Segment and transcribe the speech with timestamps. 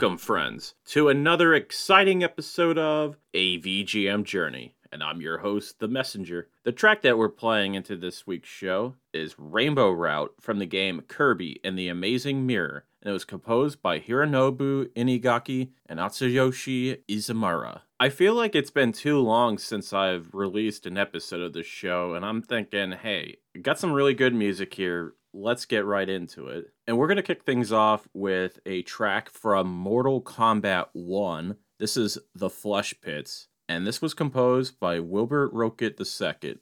[0.00, 4.74] Welcome, friends, to another exciting episode of AVGM Journey.
[4.90, 6.48] And I'm your host, The Messenger.
[6.64, 11.02] The track that we're playing into this week's show is Rainbow Route from the game
[11.06, 17.82] Kirby and the Amazing Mirror, and it was composed by Hironobu Inagaki and Atsuyoshi Izumura.
[18.00, 22.14] I feel like it's been too long since I've released an episode of the show,
[22.14, 26.66] and I'm thinking, hey, got some really good music here let's get right into it.
[26.86, 31.56] And we're going to kick things off with a track from Mortal Kombat 1.
[31.78, 36.58] This is The Flesh Pits, and this was composed by Wilbert Roget II.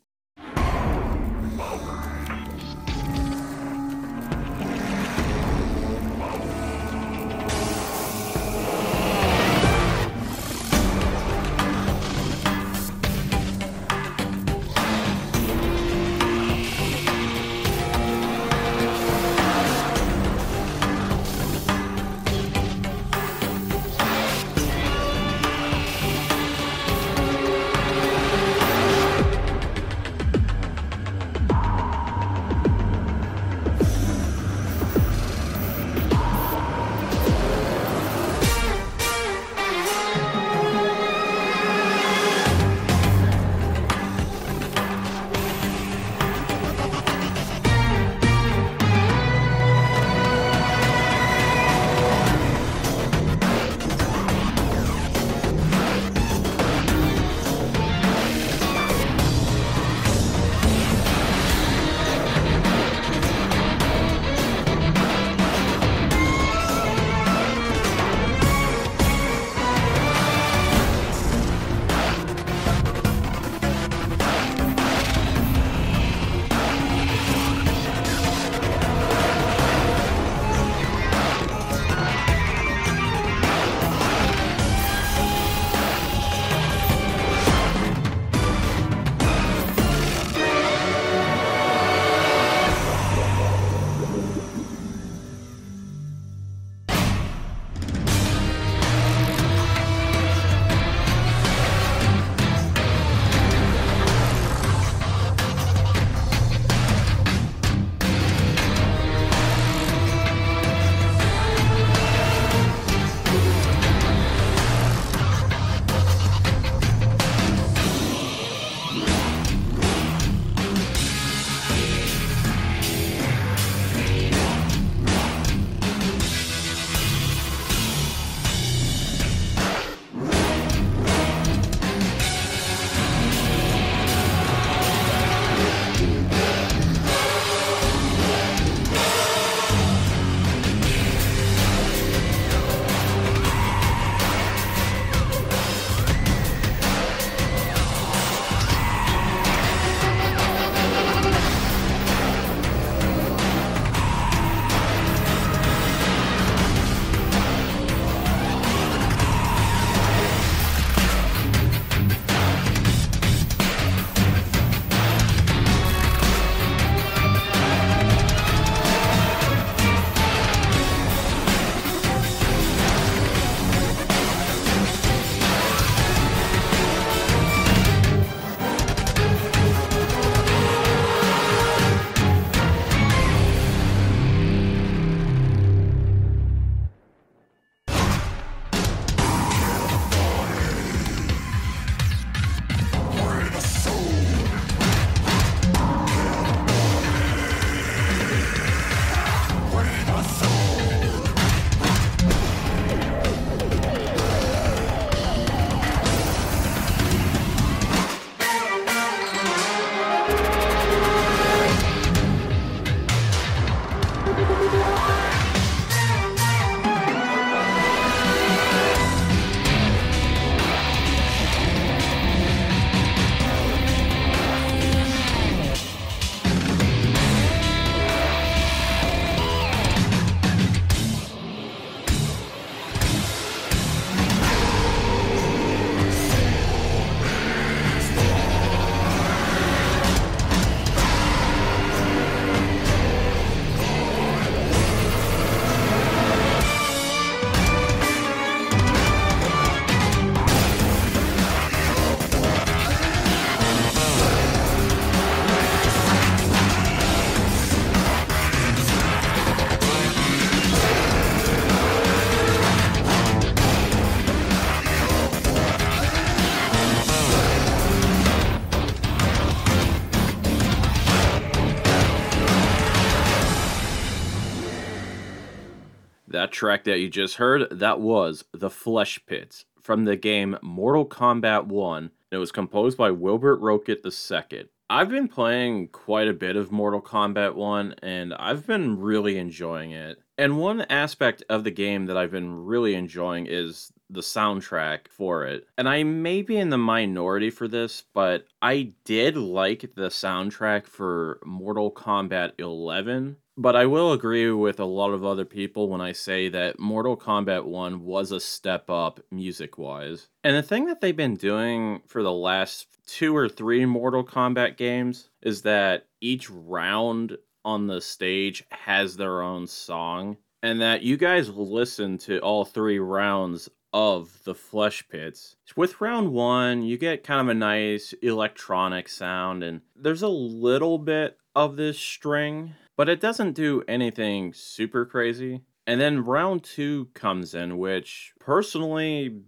[276.38, 281.04] That track that you just heard, that was The Flesh Pits from the game Mortal
[281.04, 282.12] Kombat 1.
[282.30, 284.66] It was composed by Wilbert Roget II.
[284.88, 289.90] I've been playing quite a bit of Mortal Kombat 1 and I've been really enjoying
[289.90, 290.20] it.
[290.38, 295.44] And one aspect of the game that I've been really enjoying is the soundtrack for
[295.44, 295.66] it.
[295.76, 300.86] And I may be in the minority for this, but I did like the soundtrack
[300.86, 303.38] for Mortal Kombat 11.
[303.60, 307.16] But I will agree with a lot of other people when I say that Mortal
[307.16, 310.28] Kombat 1 was a step up music wise.
[310.44, 314.76] And the thing that they've been doing for the last two or three Mortal Kombat
[314.76, 321.16] games is that each round on the stage has their own song and that you
[321.16, 325.56] guys listen to all three rounds of the flesh pits.
[325.74, 330.98] With round one, you get kind of a nice electronic sound, and there's a little
[330.98, 335.62] bit of this string, but it doesn't do anything super crazy.
[335.86, 339.40] And then round two comes in, which personally,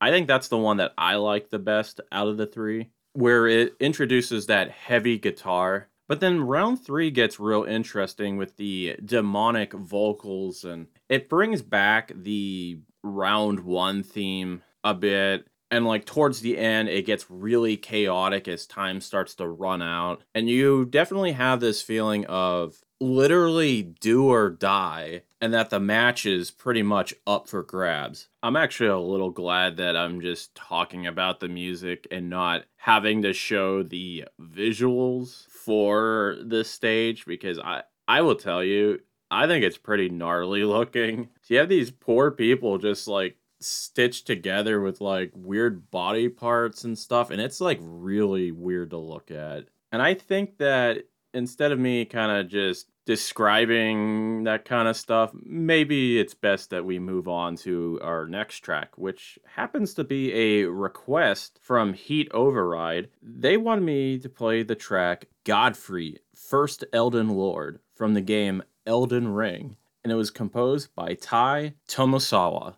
[0.00, 3.48] I think that's the one that I like the best out of the three, where
[3.48, 5.88] it introduces that heavy guitar.
[6.06, 12.12] But then round three gets real interesting with the demonic vocals, and it brings back
[12.14, 15.46] the round one theme a bit.
[15.70, 20.22] And like towards the end, it gets really chaotic as time starts to run out.
[20.34, 26.26] And you definitely have this feeling of literally do or die, and that the match
[26.26, 28.28] is pretty much up for grabs.
[28.42, 33.22] I'm actually a little glad that I'm just talking about the music and not having
[33.22, 39.00] to show the visuals for this stage because I I will tell you
[39.30, 41.28] I think it's pretty gnarly looking.
[41.42, 46.84] So you have these poor people just like stitched together with like weird body parts
[46.84, 49.66] and stuff, and it's like really weird to look at.
[49.92, 51.04] And I think that
[51.38, 56.84] instead of me kind of just describing that kind of stuff, maybe it's best that
[56.84, 62.28] we move on to our next track, which happens to be a request from Heat
[62.32, 63.08] Override.
[63.22, 69.28] They wanted me to play the track Godfrey, First Elden Lord from the game Elden
[69.28, 72.76] Ring, and it was composed by Tai Tomisawa.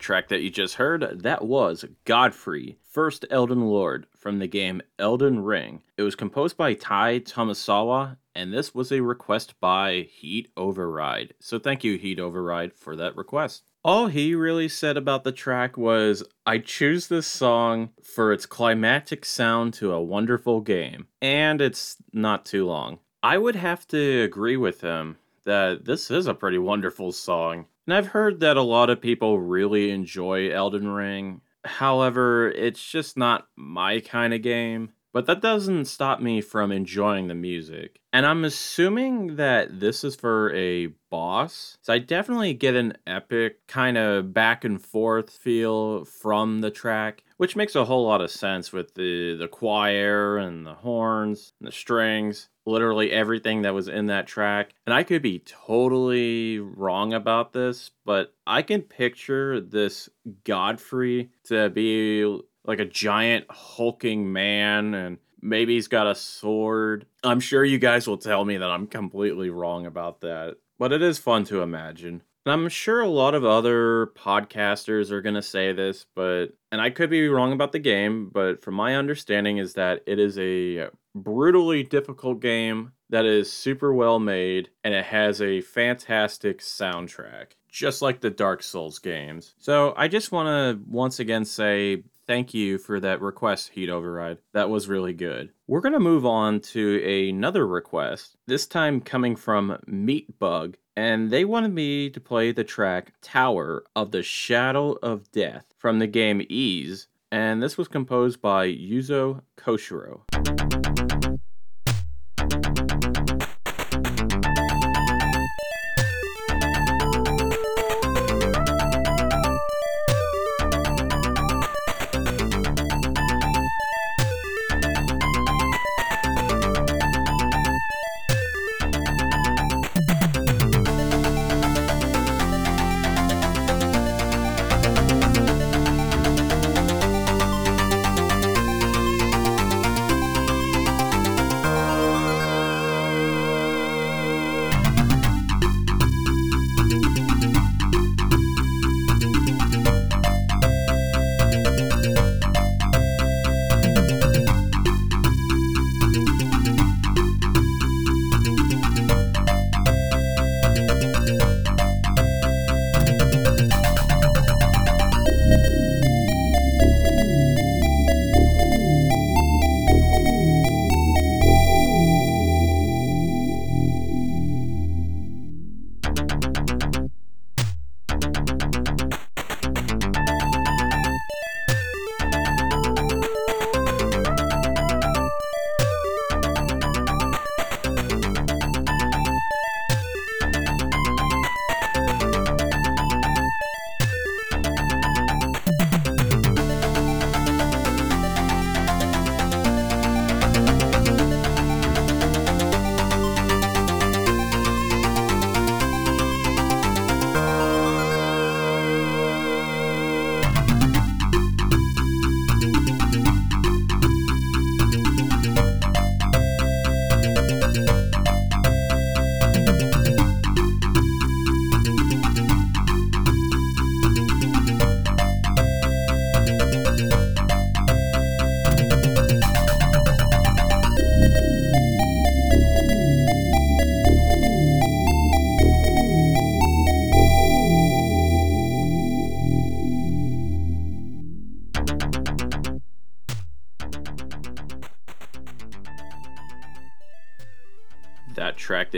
[0.00, 5.40] Track that you just heard, that was Godfrey, First Elden Lord from the game Elden
[5.44, 5.82] Ring.
[5.96, 11.34] It was composed by Tai Tomisawa, and this was a request by Heat Override.
[11.38, 13.64] So thank you, Heat Override, for that request.
[13.82, 19.24] All he really said about the track was, I choose this song for its climactic
[19.24, 22.98] sound to a wonderful game, and it's not too long.
[23.22, 27.66] I would have to agree with him that this is a pretty wonderful song.
[27.86, 31.40] And I've heard that a lot of people really enjoy Elden Ring.
[31.64, 34.92] However, it's just not my kind of game.
[35.12, 38.00] But that doesn't stop me from enjoying the music.
[38.12, 41.78] And I'm assuming that this is for a boss.
[41.82, 47.24] So I definitely get an epic kind of back and forth feel from the track,
[47.36, 51.68] which makes a whole lot of sense with the the choir and the horns and
[51.68, 54.74] the strings, literally everything that was in that track.
[54.86, 60.08] And I could be totally wrong about this, but I can picture this
[60.44, 67.06] Godfrey to be like a giant hulking man and maybe he's got a sword.
[67.24, 71.02] I'm sure you guys will tell me that I'm completely wrong about that, but it
[71.02, 72.22] is fun to imagine.
[72.46, 76.80] And I'm sure a lot of other podcasters are going to say this, but and
[76.80, 80.38] I could be wrong about the game, but from my understanding is that it is
[80.38, 87.52] a brutally difficult game that is super well made and it has a fantastic soundtrack,
[87.68, 89.54] just like the Dark Souls games.
[89.58, 94.38] So I just want to once again say thank you for that request, Heat Override.
[94.52, 95.50] That was really good.
[95.66, 101.44] We're going to move on to another request, this time coming from Meatbug, and they
[101.44, 106.40] wanted me to play the track Tower of the Shadow of Death from the game
[106.48, 110.20] Ys, and this was composed by Yuzo Koshiro.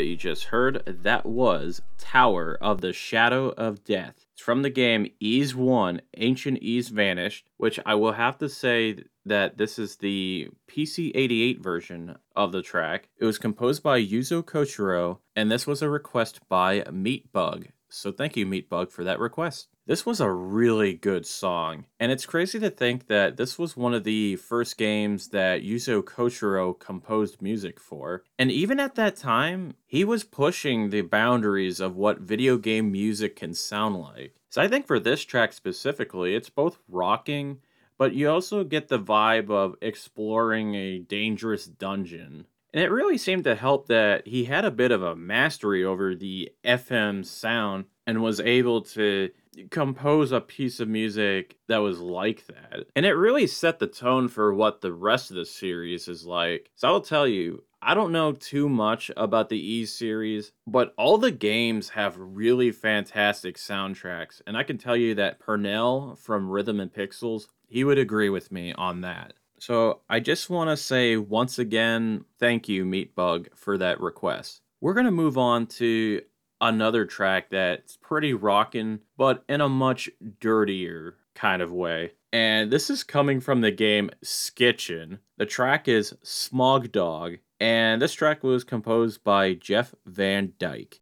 [0.03, 4.27] That you just heard, that was Tower of the Shadow of Death.
[4.33, 9.05] It's from the game Ys 1 Ancient Ys Vanished, which I will have to say
[9.25, 13.11] that this is the PC 88 version of the track.
[13.17, 17.69] It was composed by Yuzo Koshiro, and this was a request by Meatbug.
[17.89, 19.69] So thank you, Meatbug, for that request.
[19.85, 23.95] This was a really good song, and it's crazy to think that this was one
[23.95, 28.23] of the first games that Yuzo Koshiro composed music for.
[28.39, 33.35] And even at that time, he was pushing the boundaries of what video game music
[33.35, 34.37] can sound like.
[34.51, 37.59] So I think for this track specifically, it's both rocking,
[37.99, 42.47] but you also get the vibe of exploring a dangerous dungeon.
[42.73, 46.15] And it really seemed to help that he had a bit of a mastery over
[46.15, 49.31] the FM sound and was able to
[49.71, 52.87] compose a piece of music that was like that.
[52.97, 56.71] And it really set the tone for what the rest of the series is like.
[56.75, 60.95] So I will tell you, I don't know too much about the E series, but
[60.97, 64.41] all the games have really fantastic soundtracks.
[64.47, 68.53] And I can tell you that Pernell from Rhythm and Pixels, he would agree with
[68.53, 69.35] me on that.
[69.59, 74.61] So I just want to say once again, thank you, Meatbug, for that request.
[74.81, 76.23] We're going to move on to
[76.63, 80.09] another track that's pretty rockin', but in a much
[80.41, 82.13] dirtier kind of way.
[82.33, 85.19] And this is coming from the game Skitchin.
[85.37, 91.01] The track is Smog Dog, and this track was composed by Jeff Van Dyck.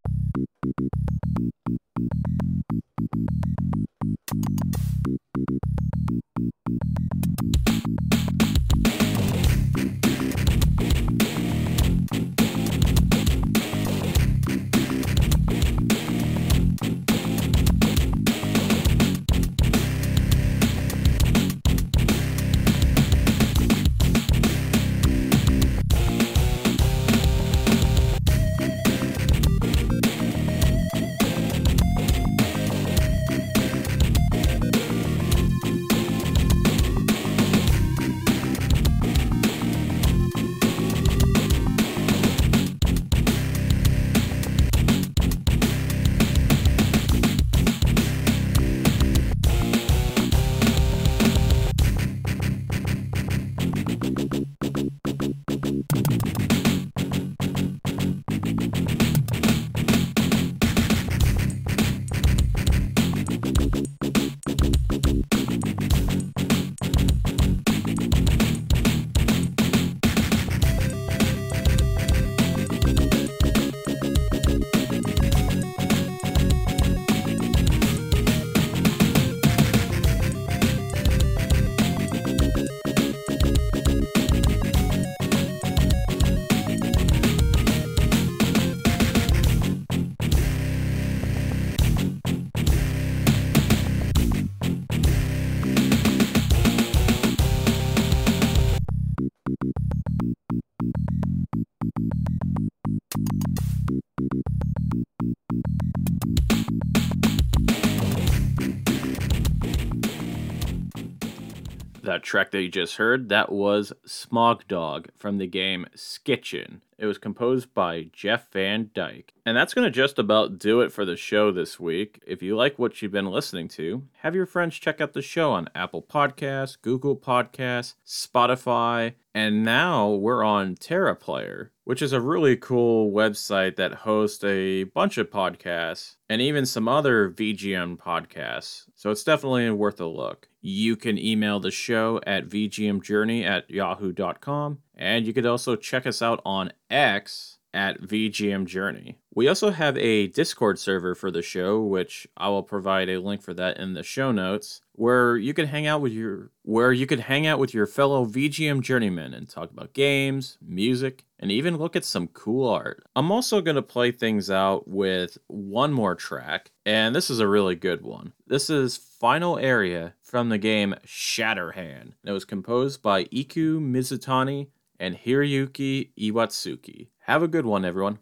[112.11, 116.81] That track that you just heard, that was Smog Dog from the game Skitchin.
[117.01, 119.33] It was composed by Jeff Van Dyck.
[119.47, 122.23] And that's going to just about do it for the show this week.
[122.27, 125.51] If you like what you've been listening to, have your friends check out the show
[125.51, 132.21] on Apple Podcasts, Google Podcasts, Spotify, and now we're on Terra Player, which is a
[132.21, 138.85] really cool website that hosts a bunch of podcasts and even some other VGM podcasts.
[138.95, 140.49] So it's definitely worth a look.
[140.61, 146.21] You can email the show at vgmjourney at yahoo.com and you could also check us
[146.21, 149.17] out on X at VGM Journey.
[149.35, 153.43] We also have a Discord server for the show, which I will provide a link
[153.43, 157.07] for that in the show notes, where you can hang out with your where you
[157.07, 161.79] could hang out with your fellow VGM journeymen and talk about games, music, and even
[161.79, 163.05] look at some cool art.
[163.17, 167.49] I'm also going to play things out with one more track, and this is a
[167.49, 168.33] really good one.
[168.47, 172.13] This is Final Area from the game Shatterhand.
[172.25, 174.69] It was composed by Iku Mizutani
[175.01, 177.09] and Hiroyuki Iwatsuki.
[177.21, 178.19] Have a good one, everyone.